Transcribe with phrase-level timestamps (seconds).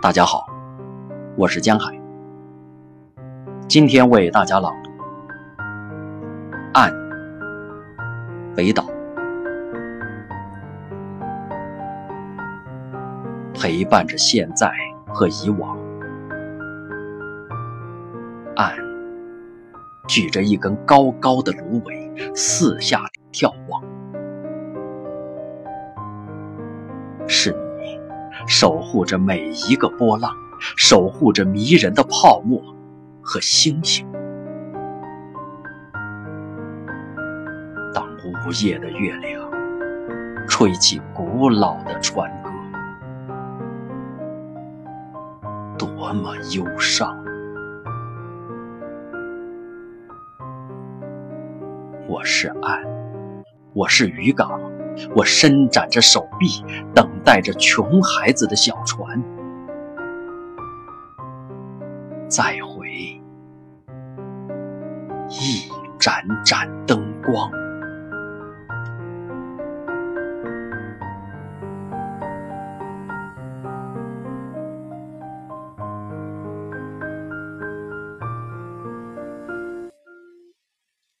[0.00, 0.46] 大家好，
[1.34, 1.92] 我是江海，
[3.66, 4.90] 今天为大家朗读
[6.72, 6.92] 《岸》
[8.54, 8.84] 北岛，
[13.52, 14.72] 陪伴着现在
[15.08, 15.76] 和以往。
[18.54, 18.76] 岸
[20.06, 23.00] 举着一根高高的芦苇，四下
[23.32, 23.82] 眺望。
[28.46, 30.32] 守护着每一个波浪，
[30.76, 32.62] 守护着迷人的泡沫
[33.22, 34.06] 和星星。
[37.94, 39.50] 当午夜的月亮
[40.46, 42.50] 吹起古老的船歌，
[45.78, 47.16] 多么忧伤！
[52.08, 52.82] 我是岸，
[53.74, 54.77] 我是渔港。
[55.14, 59.22] 我伸展着手臂，等待着穷孩子的小船
[62.28, 62.88] 再回
[65.28, 67.50] 一盏盏灯光。